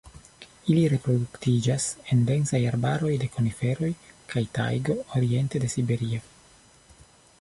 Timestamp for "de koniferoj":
3.25-3.91